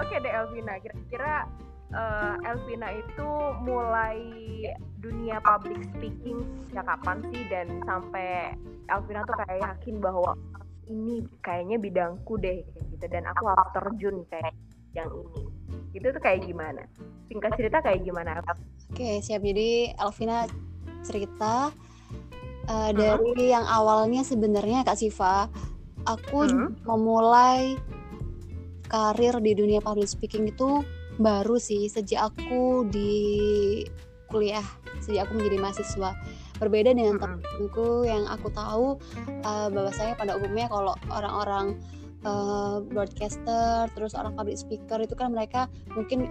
[0.00, 1.44] Oke deh Elvina, kira-kira
[1.92, 3.28] uh, Elvina itu
[3.60, 4.20] mulai
[5.04, 8.56] dunia public speaking sejak kapan sih dan sampai
[8.88, 10.32] Elvina tuh kayak yakin bahwa
[10.88, 14.54] ini kayaknya bidangku deh gitu dan aku harus terjun kayak
[14.96, 15.42] yang ini.
[15.92, 16.82] Itu tuh kayak gimana?
[17.28, 18.40] Singkat cerita kayak gimana?
[18.92, 19.40] Oke, siap.
[19.44, 20.48] Jadi Elvina
[21.04, 21.72] cerita
[22.68, 25.48] uh, dari yang awalnya sebenarnya Kak Siva,
[26.04, 26.84] aku hmm?
[26.84, 27.76] memulai
[28.92, 30.84] karir di dunia public speaking itu
[31.16, 33.12] baru sih sejak aku di
[34.28, 34.64] kuliah,
[35.00, 36.10] sejak aku menjadi mahasiswa.
[36.60, 39.00] Berbeda dengan temanku yang aku tahu
[39.44, 41.80] uh, bahwasanya pada umumnya kalau orang-orang
[42.24, 46.28] uh, broadcaster, terus orang public speaker itu kan mereka mungkin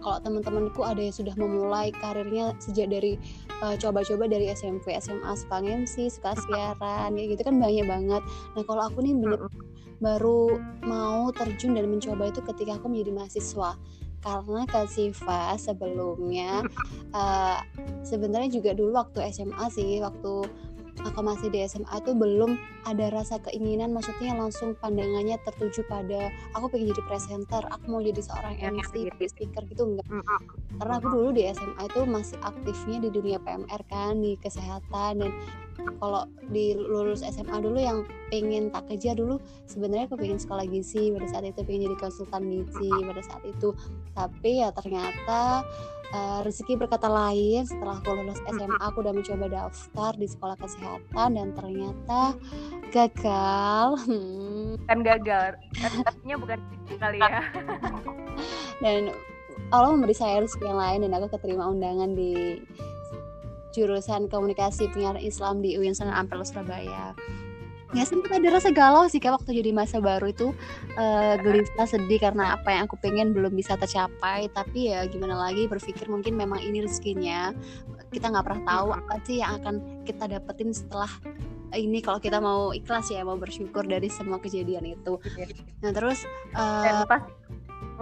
[0.00, 3.20] kalau teman-temanku ada yang sudah memulai karirnya sejak dari
[3.60, 8.22] coba coba-coba dari SMP, SMA suka MC, suka siaran kayak gitu kan banyak banget.
[8.56, 9.40] Nah kalau aku nih bener
[10.00, 10.56] baru
[10.88, 13.76] mau terjun dan mencoba itu ketika aku menjadi mahasiswa.
[14.20, 16.60] Karena Kak Siva sebelumnya
[17.16, 17.60] uh,
[18.04, 20.44] sebenarnya juga dulu waktu SMA sih waktu
[21.06, 22.56] aku masih di SMA tuh belum
[22.88, 28.20] ada rasa keinginan maksudnya langsung pandangannya tertuju pada aku pengen jadi presenter aku mau jadi
[28.20, 30.08] seorang MC speaker gitu enggak.
[30.80, 35.30] Karena aku dulu di SMA itu masih aktifnya di dunia PMR kan di kesehatan dan
[36.00, 41.10] kalau di lulus SMA dulu yang pengen tak kejar dulu sebenarnya aku pengen sekolah gizi
[41.12, 43.68] pada saat itu pengen jadi konsultan gizi pada saat itu.
[44.16, 45.64] Tapi ya ternyata
[46.14, 51.28] uh, rezeki berkata lain setelah aku lulus SMA aku udah mencoba daftar di sekolah kesehatan
[51.38, 52.34] dan ternyata
[52.90, 53.88] gagal.
[54.88, 55.58] Kan gagal.
[56.06, 56.58] Artinya bukan
[56.98, 57.42] kali ya.
[58.80, 59.14] Dan
[59.70, 62.58] Allah memberi saya rezeki yang lain dan aku keterima undangan di
[63.74, 67.14] jurusan komunikasi penyiaran Islam di UIN Sunan Ampel Surabaya.
[67.90, 70.54] Ya sempat ada rasa galau sih kak waktu jadi masa baru itu
[70.94, 74.46] uh, gelisah sedih karena apa yang aku pengen belum bisa tercapai.
[74.54, 77.50] Tapi ya gimana lagi berpikir mungkin memang ini rezekinya.
[78.14, 81.10] Kita nggak pernah tahu apa sih yang akan kita dapetin setelah
[81.74, 85.18] ini kalau kita mau ikhlas ya mau bersyukur dari semua kejadian itu.
[85.34, 85.50] Iya.
[85.82, 87.30] nah terus uh, pasti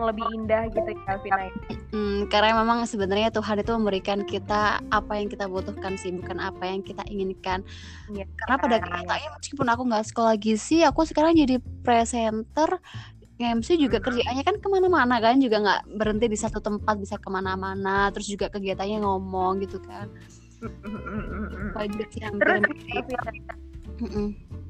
[0.00, 1.50] lebih indah gitu ya Vina
[1.90, 6.62] hmm, karena memang sebenarnya Tuhan itu memberikan kita apa yang kita butuhkan sih bukan apa
[6.68, 7.66] yang kita inginkan.
[8.12, 12.78] Ya, karena pada kenyataannya meskipun aku nggak sekolah gizi aku sekarang jadi presenter
[13.38, 17.30] MC juga kerjaannya kan ke mana-mana kan juga nggak berhenti di satu tempat bisa ke
[17.30, 20.10] mana-mana terus juga kegiatannya ngomong gitu kan.
[21.78, 22.74] Terus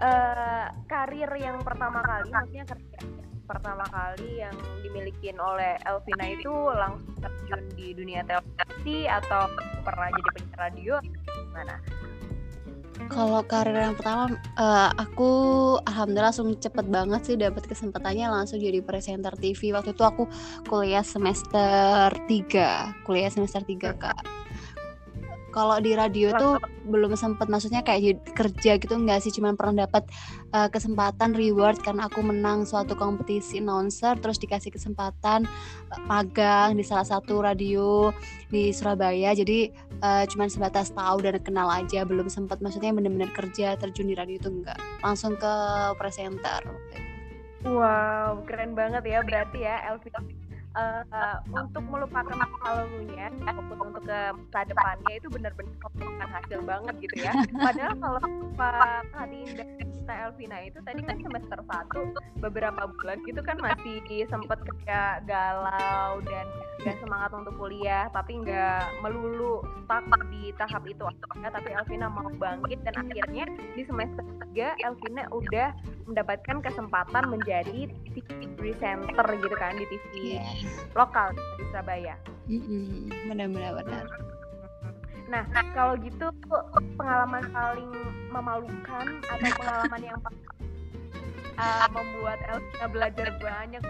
[0.01, 2.99] uh, karir yang pertama kali maksudnya kerja
[3.49, 4.53] pertama kali yang
[4.85, 9.49] dimiliki oleh Elvina itu langsung terjun di dunia televisi atau
[9.81, 10.95] pernah jadi penyiar radio
[11.49, 11.77] gimana?
[13.09, 15.31] Kalau karir yang pertama uh, aku
[15.87, 19.73] alhamdulillah langsung cepet banget sih dapat kesempatannya langsung jadi presenter TV.
[19.73, 20.29] Waktu itu aku
[20.67, 24.38] kuliah semester 3, kuliah semester 3 Kak
[25.49, 29.33] kalau di radio tuh belum sempet maksudnya kayak kerja gitu enggak sih.
[29.33, 30.09] Cuman pernah dapat
[30.53, 35.49] uh, kesempatan reward karena aku menang suatu kompetisi announcer terus dikasih kesempatan
[35.93, 38.13] uh, magang di salah satu radio
[38.53, 39.33] di Surabaya.
[39.33, 39.73] Jadi
[40.05, 44.37] uh, cuman sebatas tahu dan kenal aja belum sempat maksudnya benar-benar kerja terjun di radio
[44.37, 45.53] itu enggak langsung ke
[45.97, 46.65] presenter.
[47.67, 50.15] Wow, keren banget ya berarti ya Elvi
[50.79, 54.21] uh, untuk melupakan masa lalunya ataupun untuk ke
[54.53, 57.33] masa depannya itu benar-benar merupakan hasil banget gitu ya.
[57.53, 58.21] Padahal kalau
[58.55, 64.01] Pak Kadin dan kita Elvina itu tadi kan semester satu beberapa bulan gitu kan masih
[64.33, 64.57] sempet
[64.89, 66.49] kayak galau dan
[66.81, 71.05] gak semangat untuk kuliah tapi nggak melulu stuck di tahap itu
[71.45, 74.25] ya, tapi Elvina mau bangkit dan akhirnya di semester
[74.57, 75.77] 3 Elvina udah
[76.09, 80.57] mendapatkan kesempatan menjadi TV presenter gitu kan di TV yeah
[80.97, 82.17] lokal di Surabaya.
[82.49, 83.29] Mm-hmm.
[83.29, 84.05] Benar-benar benar.
[85.29, 85.45] Nah,
[85.77, 86.33] kalau gitu
[86.97, 87.93] pengalaman paling
[88.33, 90.19] memalukan atau pengalaman yang
[91.61, 93.83] uh, membuat Elvina belajar banyak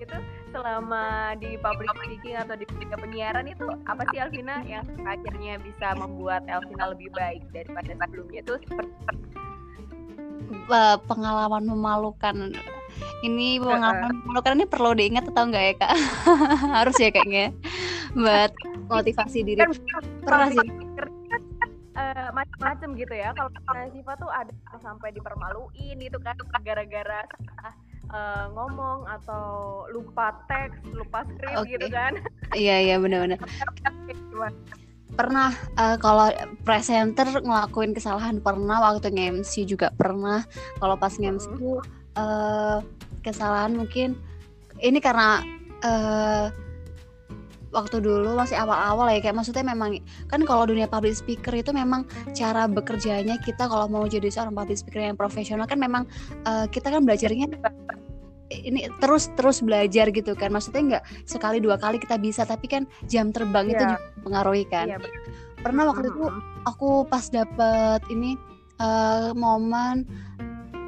[0.00, 0.16] gitu
[0.52, 6.44] selama di public speaking atau di penyiaran itu apa sih Elvina yang akhirnya bisa membuat
[6.48, 8.92] Elvina lebih baik daripada sebelumnya itu seperti
[10.72, 12.56] uh, pengalaman memalukan.
[13.24, 15.92] Ini pengalaman uh, memalukan ini perlu diingat atau enggak ya kak?
[16.80, 17.52] Harus ya kayaknya.
[18.16, 18.52] Buat
[18.88, 19.60] motivasi diri.
[19.60, 19.72] kan,
[20.24, 20.85] pernah sih
[22.14, 23.34] uh, macam-macam gitu ya.
[23.34, 23.50] Kalau
[23.90, 27.26] Siva tuh ada sampai dipermaluin itu kan gara-gara
[28.14, 29.44] uh, ngomong atau
[29.90, 31.74] lupa teks lupa skrip okay.
[31.74, 32.12] gitu kan.
[32.54, 33.42] Iya iya benar-benar
[35.16, 35.50] pernah
[35.80, 36.28] uh, kalau
[36.62, 40.44] presenter ngelakuin kesalahan pernah waktu nge-MC juga pernah.
[40.78, 41.80] Kalau pas nge-MC tuh
[42.20, 42.84] uh,
[43.24, 44.14] kesalahan mungkin
[44.84, 45.40] ini karena
[45.82, 46.52] uh,
[47.76, 50.00] waktu dulu masih awal-awal ya kayak maksudnya memang
[50.32, 54.80] kan kalau dunia public speaker itu memang cara bekerjanya kita kalau mau jadi seorang public
[54.80, 56.08] speaker yang profesional kan memang
[56.48, 57.52] uh, kita kan belajarnya
[58.50, 60.54] ini terus terus belajar gitu kan.
[60.54, 63.74] Maksudnya nggak sekali dua kali kita bisa tapi kan jam terbang yeah.
[63.74, 63.90] itu iya.
[63.92, 64.86] juga mempengaruhi kan.
[64.88, 65.00] Yeah,
[65.60, 66.24] pernah waktu itu
[66.62, 68.38] aku pas dapet ini
[68.78, 70.06] uh, momen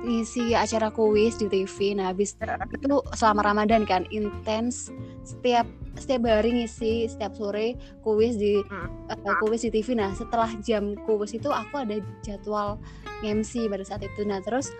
[0.06, 2.38] ngisi acara kuis di TV nah habis
[2.78, 4.94] itu selama Ramadan kan intens
[5.26, 5.66] setiap
[5.98, 8.62] setiap hari ngisi setiap sore kuis di
[9.10, 12.78] uh, kuis di TV nah setelah jam kuis itu aku ada jadwal
[13.22, 14.22] MC pada saat itu.
[14.22, 14.70] Nah terus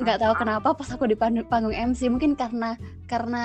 [0.00, 3.44] nggak tahu kenapa pas aku di panggung MC mungkin karena karena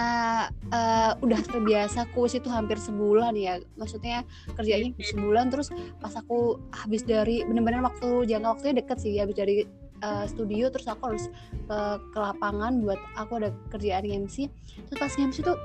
[0.72, 3.60] uh, udah terbiasa kuis itu hampir sebulan ya.
[3.76, 4.24] Maksudnya
[4.56, 5.52] kerjanya sebulan.
[5.52, 5.70] Terus
[6.00, 9.20] pas aku habis dari benar-benar waktu jangka waktunya deket sih.
[9.20, 9.56] Habis dari
[10.04, 11.26] uh, studio terus aku harus
[11.68, 11.80] ke,
[12.14, 14.50] ke lapangan buat aku ada kerjaan MC
[14.90, 15.58] terus pas MC tuh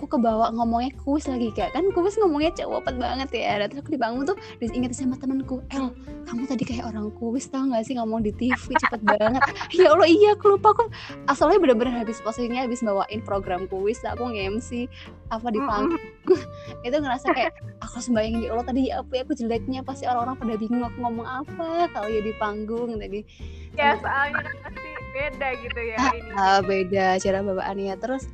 [0.00, 3.60] aku kebawa ngomongnya kuis lagi kak kan kuis ngomongnya cepet banget ya.
[3.60, 5.92] Dan terus aku dibangun tuh diingat sama temenku El
[6.24, 9.44] kamu tadi kayak orang kuis tau gak sih ngomong di TV cepet banget.
[9.76, 10.88] Ya Allah iya aku lupa aku
[11.28, 14.88] asalnya bener-bener habis posisinya habis bawain program kuis aku nge-MC
[15.28, 16.02] apa di panggung
[16.86, 17.52] itu ngerasa kayak
[17.84, 20.98] aku sembayang ya Allah tadi ya apa ya aku jeleknya pasti orang-orang pada bingung aku
[21.00, 23.20] ngomong apa kalau ya di panggung tadi.
[23.76, 26.30] Ya soalnya pasti beda gitu ya ah, ini.
[26.34, 27.94] Uh, beda cara bawaannya.
[27.98, 28.24] Terus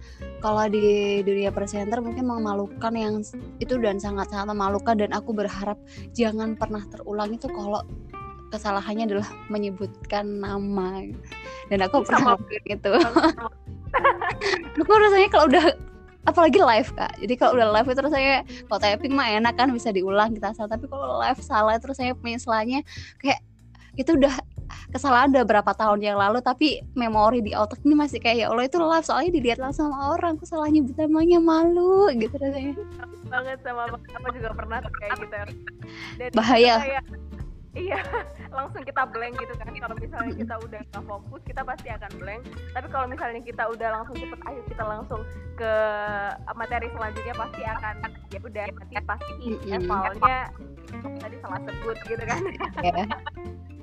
[0.44, 3.24] kalau di dunia presenter mungkin memalukan yang
[3.58, 5.80] itu dan sangat-sangat memalukan dan aku berharap
[6.12, 7.80] jangan pernah terulang itu kalau
[8.50, 11.02] kesalahannya adalah menyebutkan nama.
[11.66, 12.94] Dan aku pernah gitu
[14.82, 15.66] aku rasanya kalau udah
[16.26, 17.12] apalagi live kak.
[17.22, 18.36] Jadi kalau udah live itu rasanya
[18.70, 22.12] kalau typing mah enak kan bisa diulang kita salah tapi kalau live salah terus saya
[22.14, 22.82] penyesalannya
[23.18, 23.40] kayak
[23.96, 24.34] itu udah
[24.90, 28.64] kesalahan udah berapa tahun yang lalu tapi memori di otak ini masih kayak ya Allah
[28.66, 32.08] itu live soalnya dilihat langsung sama orang aku salah nyebut namanya malu?
[32.14, 32.74] Gitu rasanya.
[33.28, 35.36] Banget sama aku juga pernah kayak gitu.
[36.18, 36.74] Dan bahaya.
[36.82, 37.04] kayak,
[37.76, 38.00] iya
[38.56, 39.68] langsung kita blank gitu kan.
[39.68, 42.42] Kalau misalnya kita udah nggak fokus kita pasti akan blank.
[42.72, 45.20] Tapi kalau misalnya kita udah langsung cepet ayo kita langsung
[45.56, 45.74] ke
[46.56, 47.94] materi selanjutnya pasti akan
[48.32, 49.32] ya udah nanti pasti
[49.70, 50.40] evalnya
[51.20, 52.40] tadi salah sebut gitu kan.
[52.80, 53.06] Yeah.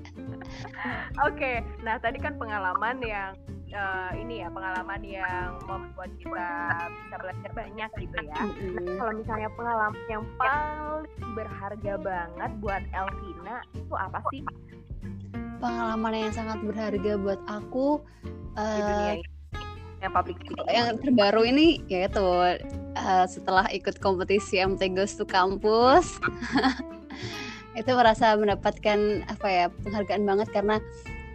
[1.28, 3.38] Oke, nah tadi kan pengalaman yang
[3.74, 6.50] uh, ini ya pengalaman yang membuat kita
[6.90, 8.38] bisa belajar banyak gitu ya.
[8.38, 14.42] Nah, kalau misalnya pengalaman yang paling berharga banget buat Elvina itu apa sih?
[15.60, 18.04] Pengalaman yang sangat berharga buat aku
[18.60, 19.16] uh,
[20.04, 20.36] yang public
[20.68, 22.24] Yang terbaru ini yaitu
[23.00, 26.20] uh, setelah ikut kompetisi MT Goes to Campus.
[27.74, 30.78] itu merasa mendapatkan apa ya penghargaan banget karena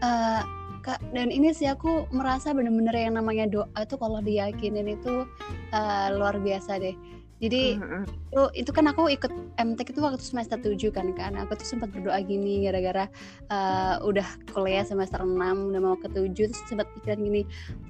[0.03, 0.43] uh,
[0.83, 5.27] kak dan ini sih aku merasa bener-bener yang namanya doa itu kalau diyakinin itu
[5.75, 6.95] uh, luar biasa deh
[7.39, 8.05] jadi uh-huh.
[8.35, 11.95] itu itu kan aku ikut MTek itu waktu semester 7 kan kan aku tuh sempat
[11.95, 13.07] berdoa gini gara-gara
[13.51, 17.43] uh, udah kuliah semester 6 udah mau ke 7 terus sempat pikiran gini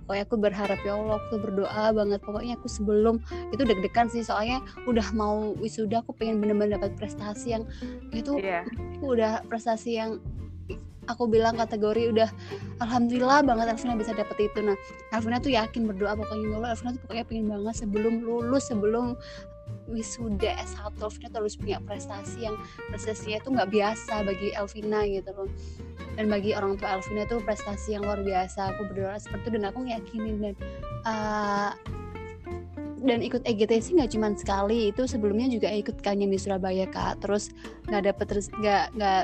[0.05, 3.17] pokoknya aku berharap ya Allah aku berdoa banget pokoknya aku sebelum
[3.53, 7.65] itu deg-degan sih soalnya udah mau wisuda aku pengen bener-bener dapat prestasi yang
[8.13, 8.69] itu yeah.
[9.01, 10.21] aku udah prestasi yang
[11.09, 12.29] aku bilang kategori udah
[12.85, 14.59] alhamdulillah banget Elvina bisa dapet itu.
[14.61, 14.77] Nah
[15.11, 16.45] Elvina tuh yakin berdoa pokoknya.
[16.45, 19.17] Ya Allah Elvina tuh pokoknya pengen banget sebelum lulus sebelum
[19.89, 22.57] wisuda S1 Elvina tuh harus punya prestasi yang
[22.93, 25.49] prestasinya tuh nggak biasa bagi Elvina gitu loh.
[26.15, 28.77] Dan bagi orang tua Elvina tuh prestasi yang luar biasa.
[28.77, 30.55] Aku berdoa seperti itu dan aku ngeyakinin dan
[31.09, 31.73] uh,
[33.03, 37.23] dan ikut EGTC nggak cuma sekali itu sebelumnya juga ikut kangen di Surabaya kak.
[37.23, 37.51] Terus
[37.87, 39.23] nggak dapet terus nggak nggak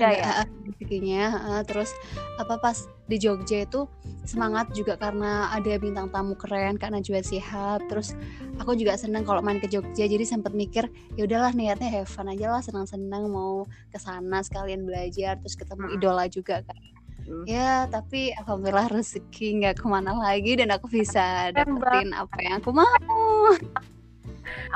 [0.00, 0.44] ya?
[0.66, 1.90] Rezekinya uh, terus
[2.36, 3.86] apa pas di Jogja itu
[4.26, 8.18] semangat juga karena ada bintang tamu keren karena juga sihat terus
[8.58, 12.26] aku juga senang kalau main ke Jogja jadi sempat mikir ya udahlah niatnya have fun
[12.26, 15.96] aja lah senang-senang mau ke sana sekalian belajar terus ketemu hmm.
[15.96, 16.78] idola juga kan
[17.24, 17.44] hmm.
[17.48, 22.70] ya tapi alhamdulillah rezeki nggak ke mana lagi dan aku bisa dapetin apa yang aku
[22.76, 22.84] mau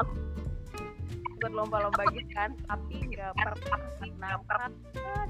[0.01, 0.13] aku
[1.41, 3.81] berlomba-lomba gitu kan tapi nggak pernah
[4.21, 4.73] nampak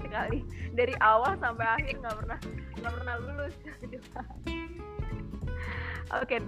[0.02, 0.42] sekali
[0.74, 2.38] dari awal sampai akhir nggak pernah
[2.82, 3.54] nggak pernah lulus
[6.18, 6.42] oke okay.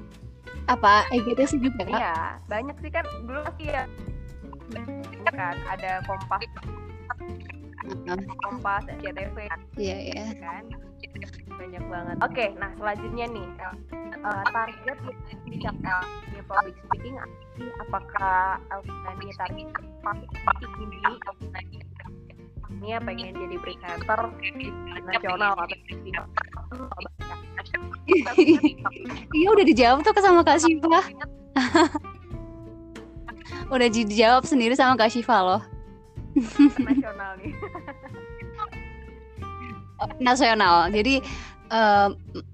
[0.66, 1.82] apa EGT sih juga?
[1.86, 3.86] Iya, banyak sih kan dulu sih ya
[5.32, 6.42] kan ada kompas
[8.46, 9.36] Kompas, SCTV.
[9.74, 10.24] Iya, iya.
[10.38, 10.64] Kan?
[11.58, 12.16] Banyak banget.
[12.22, 13.46] Oke, okay, nah selanjutnya nih,
[14.22, 14.98] uh, target
[15.50, 17.16] dicapai public speaking
[17.82, 19.68] apakah Elvina target
[20.02, 20.30] public
[20.82, 20.98] ini
[22.82, 24.20] ini pengen jadi presenter
[25.06, 25.76] nasional atau
[29.30, 31.00] iya udah dijawab tuh sama Kak Siva
[33.72, 35.62] Udah dijawab sendiri sama Kak Shiva loh.
[40.18, 40.90] Nasional.
[40.90, 41.22] Jadi
[41.72, 42.12] uh,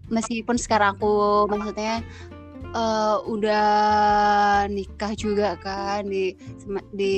[0.08, 2.00] meskipun sekarang aku maksudnya
[2.72, 3.68] uh, udah
[4.68, 6.36] nikah juga kan di
[6.92, 7.14] di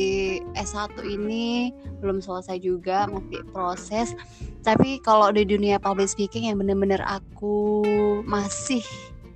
[0.55, 4.15] S1 ini belum selesai juga masih proses
[4.61, 7.83] tapi kalau di dunia public speaking yang bener-bener aku
[8.29, 8.85] masih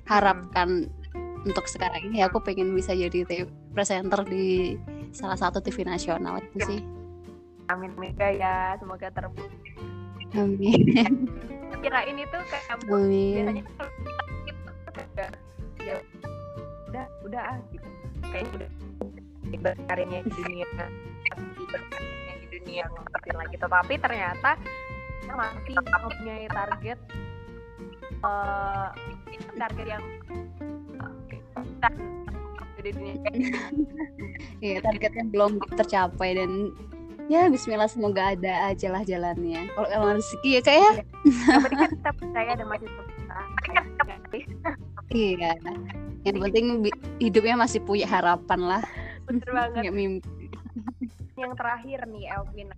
[0.04, 0.88] harapkan
[1.44, 4.76] untuk sekarang ini aku pengen bisa jadi presenter di
[5.12, 6.80] salah satu TV nasional itu sih.
[7.68, 9.93] Amin ya, semoga terbukti.
[10.34, 10.80] Amin.
[11.84, 13.44] Kira ini tuh kayak Amin.
[13.44, 13.92] biasanya kalau
[14.46, 15.28] gitu udah
[15.84, 15.96] ya
[16.90, 17.88] udah udah ah gitu.
[18.30, 18.70] Kayaknya udah
[19.54, 20.66] berkarirnya di dunia
[21.70, 24.50] berkarirnya di dunia ngertiin lagi tapi ternyata
[25.24, 26.98] masih mempunyai target
[28.20, 28.92] uh,
[29.56, 30.04] target yang
[32.84, 33.16] di dunia
[34.60, 36.72] Iya targetnya belum tercapai dan
[37.32, 39.70] ya Bismillah semoga ada aja lah jalannya.
[39.72, 40.92] Kalau emang rezeki ya kayak ya.
[41.62, 42.88] Kan kita percaya ada masih
[45.14, 45.52] iya.
[46.24, 46.66] Yang penting
[47.20, 48.82] hidupnya masih punya harapan lah.
[49.28, 49.88] Bener banget.
[49.88, 50.46] Nggak mimpi.
[51.34, 52.68] Yang terakhir nih Elvin.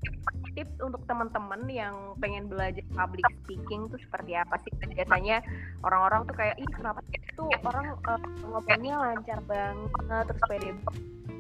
[0.57, 4.73] Tips untuk teman-teman yang pengen belajar public speaking tuh seperti apa sih?
[4.88, 5.45] Biasanya
[5.85, 10.73] orang-orang tuh kayak ih kenapa itu orang uh, ngomongnya lancar banget terus pede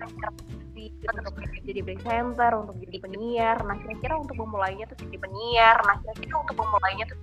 [0.00, 1.34] untuk
[1.66, 3.56] jadi presenter untuk jadi penyiar.
[3.64, 5.76] Nah kira-kira untuk memulainya tuh jadi penyiar.
[5.82, 7.18] Nah kira-kira untuk memulainya tuh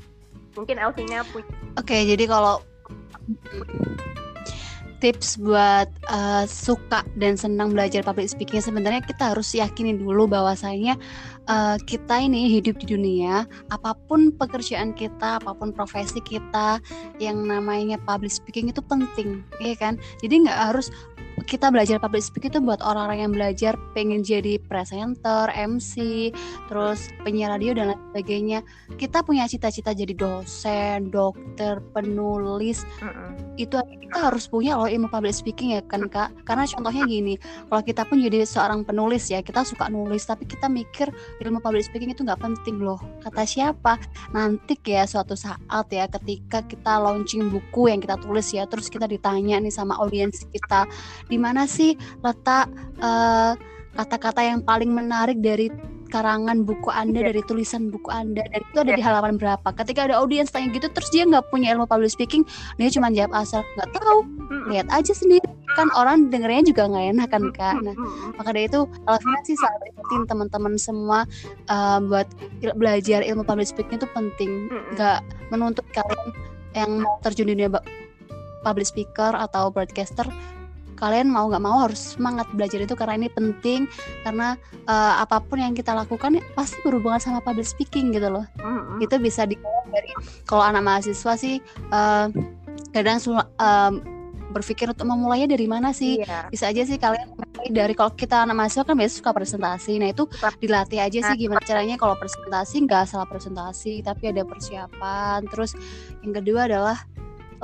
[0.53, 2.62] mungkin Elvina punya oke okay, jadi kalau
[5.03, 10.96] tips buat uh, suka dan senang belajar public speaking sebenarnya kita harus yakinin dulu bahwasanya
[11.51, 13.44] uh, kita ini hidup di dunia.
[13.68, 16.80] Apa pun pekerjaan kita apa pun profesi kita
[17.20, 20.00] yang namanya public speaking itu penting ya kan?
[20.24, 20.88] Jadi nggak harus
[21.44, 26.32] kita belajar public speaking itu buat orang-orang yang belajar pengen jadi presenter, MC,
[26.68, 28.60] terus penyiar radio dan lain sebagainya.
[28.96, 32.88] Kita punya cita-cita jadi dosen, dokter, penulis.
[33.04, 33.32] Mm -mm.
[33.60, 36.34] Itu kita harus punya loh ilmu public speaking ya kan kak.
[36.48, 37.36] Karena contohnya gini,
[37.70, 41.10] kalau kita pun jadi seorang penulis ya, kita suka nulis, tapi kita mikir
[41.44, 43.02] ilmu public speaking itu nggak penting loh.
[43.22, 44.00] Kata siapa?
[44.32, 49.10] Nanti ya suatu saat ya, ketika kita launching buku yang kita tulis ya, terus kita
[49.10, 50.86] ditanya nih sama audiens kita
[51.34, 52.70] di mana sih letak
[53.02, 53.58] eh,
[53.98, 55.74] kata-kata yang paling menarik dari
[56.13, 57.28] karangan buku Anda yeah.
[57.34, 58.98] dari tulisan buku Anda dan itu ada yeah.
[59.02, 59.66] di halaman berapa.
[59.74, 62.46] Ketika ada audiens tanya gitu terus dia nggak punya ilmu public speaking,
[62.78, 64.22] dia cuma jawab asal nggak tahu.
[64.70, 65.42] Lihat aja sendiri
[65.74, 67.75] kan orang dengernya juga nggak enak kan kak.
[67.82, 67.98] Nah
[68.38, 71.25] maka dari itu Alvina sih selalu ikutin teman-teman semua
[71.74, 72.30] uh, buat
[72.62, 74.70] il belajar ilmu public speaking itu penting.
[74.94, 76.30] Nggak menuntut kalian
[76.78, 77.74] yang mau terjun di dunia
[78.62, 80.30] public speaker atau broadcaster
[81.04, 83.84] kalian mau nggak mau harus semangat belajar itu karena ini penting
[84.24, 84.56] karena
[84.88, 88.48] uh, apa pun yang kita lakukan pasti berhubungan sama public speaking gitu loh.
[88.64, 89.04] Mm-hmm.
[89.04, 89.60] itu bisa di
[89.92, 90.10] dari
[90.48, 91.60] kalau anak mahasiswa sih
[91.92, 92.32] uh,
[92.96, 93.92] kadang uh,
[94.54, 96.24] berpikir untuk memulainya dari mana sih?
[96.24, 96.48] Iya.
[96.48, 97.36] bisa aja sih kalian
[97.74, 100.00] dari kalau kita anak mahasiswa kan biasa suka presentasi.
[100.00, 100.24] Nah itu
[100.64, 105.44] dilatih aja sih gimana caranya kalau presentasi nggak salah presentasi tapi ada persiapan.
[105.52, 105.76] Terus
[106.24, 106.98] yang kedua adalah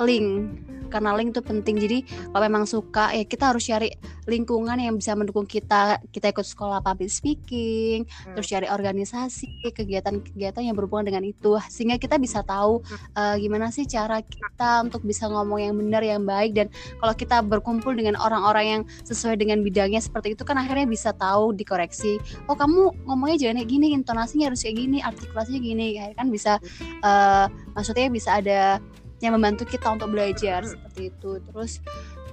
[0.02, 1.78] link karena link itu penting.
[1.78, 1.98] Jadi
[2.34, 3.94] kalau memang suka ya kita harus cari
[4.26, 6.02] lingkungan yang bisa mendukung kita.
[6.10, 8.34] Kita ikut sekolah public speaking hmm.
[8.36, 11.56] terus cari organisasi kegiatan-kegiatan yang berhubungan dengan itu.
[11.70, 12.82] Sehingga kita bisa tahu
[13.16, 16.58] uh, gimana sih cara kita untuk bisa ngomong yang benar yang baik.
[16.58, 16.68] Dan
[17.00, 21.54] kalau kita berkumpul dengan orang-orang yang sesuai dengan bidangnya seperti itu kan akhirnya bisa tahu
[21.54, 22.18] dikoreksi.
[22.50, 25.88] Oh kamu ngomongnya jangan kayak gini intonasinya harus kayak gini artikulasinya gini.
[26.18, 26.58] Kan bisa
[27.06, 27.46] uh,
[27.78, 28.80] maksudnya bisa ada
[29.20, 30.72] yang membantu kita untuk belajar hmm.
[30.76, 31.32] seperti itu.
[31.44, 31.72] Terus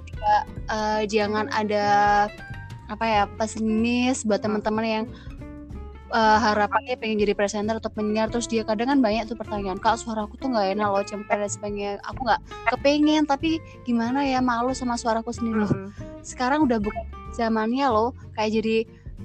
[0.06, 0.34] juga
[0.70, 1.86] uh, jangan ada
[2.86, 5.04] apa ya pesimis buat teman-teman yang
[6.14, 8.30] uh, harapannya pengen jadi presenter atau penyiar.
[8.30, 11.38] Terus dia kadang kan banyak tuh pertanyaan kak suara aku tuh nggak enak loh cemper
[11.38, 11.90] dan sebagainya.
[12.06, 12.40] Aku nggak
[12.74, 15.66] kepengen tapi gimana ya malu sama suaraku sendiri.
[15.66, 15.90] Loh hmm.
[16.22, 18.76] sekarang udah bukan zamannya loh kayak jadi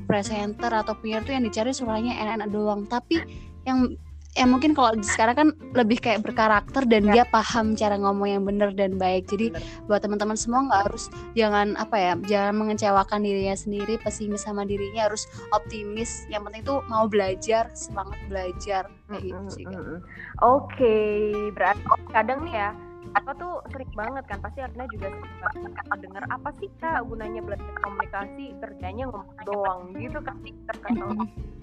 [0.10, 2.82] presenter atau penyiar tuh yang dicari suaranya enak-enak doang.
[2.90, 3.22] Tapi
[3.70, 3.94] yang
[4.42, 7.22] ya mungkin kalau sekarang kan lebih kayak berkarakter dan ya.
[7.22, 9.86] dia paham cara ngomong yang benar dan baik jadi bener.
[9.86, 15.06] buat teman-teman semua nggak harus jangan apa ya jangan mengecewakan dirinya sendiri pesimis sama dirinya
[15.06, 20.02] harus optimis yang penting tuh mau belajar semangat belajar kayak gitu sih kan.
[20.42, 21.54] oke okay.
[21.54, 22.70] berarti kadang nih ya
[23.12, 27.42] apa tuh sering banget kan pasti Arna juga sering banget dengar apa sih kak gunanya
[27.46, 30.38] belajar komunikasi kerjanya ngomong doang gitu kan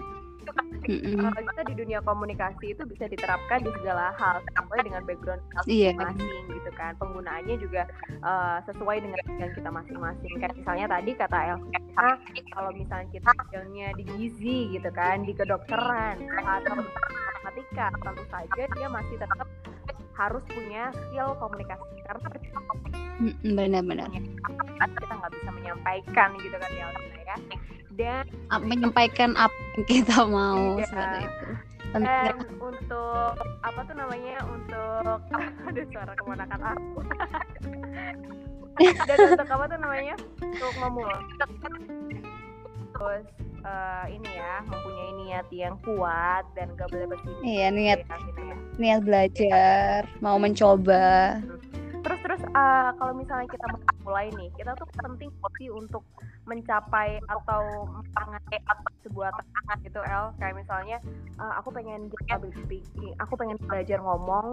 [0.49, 1.21] terkadang Mm-mm.
[1.21, 5.91] uh, kita di dunia komunikasi itu bisa diterapkan di segala hal sesuai dengan background Iya.
[5.93, 7.83] masing-masing gitu kan penggunaannya juga
[8.25, 12.09] uh, sesuai dengan dengan kita masing-masing kan misalnya tadi kata Elvira
[12.55, 18.87] kalau misalnya kita bidangnya di gizi gitu kan di kedokteran atau matematika tentu saja dia
[18.89, 19.47] masih tetap
[20.19, 22.27] harus punya skill komunikasi karena
[23.19, 24.07] Mm-mm, Benar-benar.
[24.11, 26.87] kita nggak bisa menyampaikan gitu kan ya
[27.23, 27.35] ya
[27.95, 28.23] dan
[28.63, 30.87] Menyampaikan apa yang kita mau Iya.
[30.87, 31.47] seperti itu.
[31.89, 35.19] dan untuk apa tuh namanya untuk
[35.67, 36.99] ada suara keponakan aku
[39.09, 41.21] dan untuk apa tuh namanya untuk memulai
[42.93, 43.25] terus
[43.61, 48.41] eh, ini ya mempunyai niat yang kuat dan gak boleh berhenti Iya, niat ya, Alvina
[48.43, 48.55] ya.
[48.77, 51.39] niat belajar, mau mencoba.
[51.99, 55.27] terus terus eh, kalau misalnya kita mau mulai nih kita tuh penting
[55.59, 55.99] sih untuk
[56.47, 57.85] mencapai atau
[58.15, 58.57] mengenai
[59.03, 60.97] sebuah tantangan gitu El kayak misalnya
[61.35, 64.47] eh, aku pengen jadi public speaking aku pengen belajar ngomong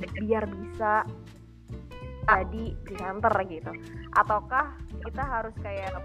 [0.00, 1.04] biar bisa
[2.28, 3.72] jadi presenter gitu.
[4.12, 5.96] Ataukah kita harus kayak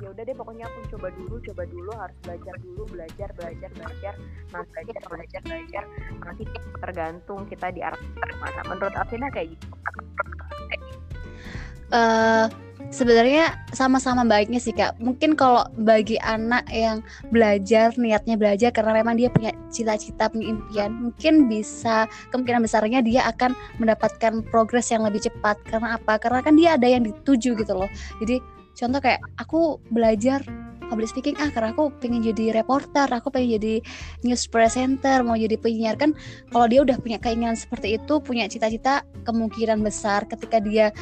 [0.00, 4.14] ya udah deh pokoknya aku coba dulu coba dulu harus belajar dulu belajar belajar belajar
[4.52, 5.84] nanti belajar belajar belajar.
[6.24, 6.44] Nanti
[6.80, 8.00] tergantung kita di arah
[8.40, 8.60] mana.
[8.72, 9.66] Menurut Alvina kayak gitu.
[11.92, 14.98] Eh sebenarnya sama-sama baiknya sih kak.
[15.02, 20.90] Mungkin kalau bagi anak yang belajar niatnya belajar karena memang dia punya cita-cita punya impian,
[20.92, 25.58] mungkin bisa kemungkinan besarnya dia akan mendapatkan progres yang lebih cepat.
[25.66, 26.18] Karena apa?
[26.20, 27.90] Karena kan dia ada yang dituju gitu loh.
[28.22, 28.40] Jadi
[28.76, 30.44] contoh kayak aku belajar
[30.86, 33.74] public speaking ah karena aku pengen jadi reporter, aku pengen jadi
[34.22, 36.14] news presenter, mau jadi penyiar kan
[36.54, 40.94] kalau dia udah punya keinginan seperti itu, punya cita-cita kemungkinan besar ketika dia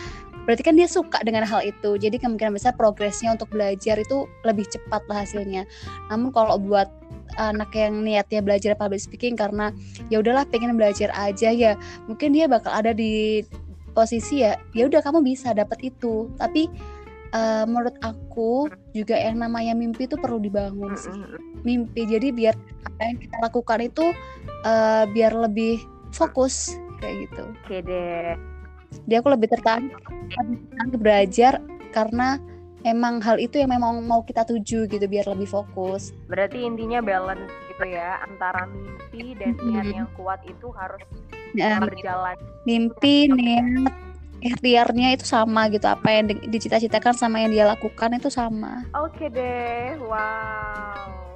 [0.45, 1.97] berarti kan dia suka dengan hal itu.
[1.97, 5.65] Jadi kemungkinan besar progresnya untuk belajar itu lebih cepat lah hasilnya.
[6.13, 6.89] Namun kalau buat
[7.41, 9.75] anak yang niatnya belajar public speaking karena
[10.13, 11.75] ya udahlah pengen belajar aja ya
[12.07, 13.43] mungkin dia bakal ada di
[13.91, 16.31] posisi ya ya udah kamu bisa dapat itu.
[16.37, 16.69] Tapi
[17.35, 21.15] eh, menurut aku juga yang namanya mimpi itu perlu dibangun sih.
[21.65, 22.07] Mimpi.
[22.07, 24.05] Jadi biar apa yang kita lakukan itu
[24.63, 25.83] eh, biar lebih
[26.15, 27.45] fokus kayak gitu.
[27.67, 28.54] Oke deh.
[29.05, 29.91] Dia aku lebih tertarik
[30.35, 31.53] lebih tertarik belajar
[31.91, 32.39] karena
[32.83, 37.49] emang hal itu yang memang mau kita tuju gitu biar lebih fokus Berarti intinya balance
[37.67, 39.95] gitu ya antara mimpi dan niat Mhm.
[39.95, 41.01] yang kuat itu harus
[41.55, 42.35] Nah, berjalan.
[42.63, 43.95] mimpi niat
[44.41, 49.27] ikhtiarnya itu sama gitu apa yang di- dicita-citakan sama yang dia lakukan itu sama Oke
[49.29, 49.97] deh.
[49.99, 51.34] Wow.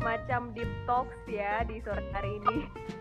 [0.00, 2.56] Semacam deep talks ya di sore hari ini.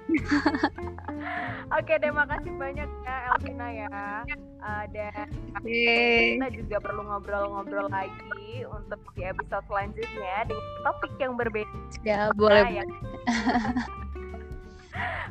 [1.80, 3.88] Oke deh, makasih banyak ya Elvina ya.
[4.28, 5.28] Eh, dan
[5.64, 11.72] kita juga perlu ngobrol-ngobrol lagi untuk di episode selanjutnya dengan topik yang berbeda
[12.04, 12.84] ya boleh ya.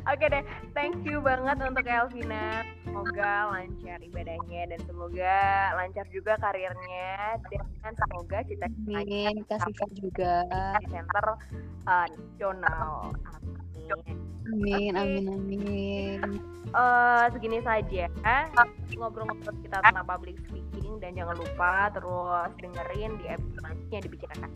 [0.09, 2.65] Oke deh, thank you banget untuk Elvina.
[2.87, 5.37] Semoga lancar ibadahnya dan semoga
[5.77, 7.37] lancar juga karirnya
[7.83, 8.37] dan semoga
[8.89, 10.33] amin kasih Kak juga
[10.89, 11.25] center
[11.85, 13.13] uh, nasional.
[14.49, 14.93] Amin.
[14.97, 16.21] amin amin
[16.69, 18.05] Eh, segini saja
[18.93, 24.51] ngobrol-ngobrol kita tentang public speaking dan jangan lupa terus dengerin di episode selanjutnya dibicarakan.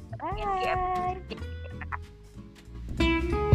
[3.01, 3.49] Bye.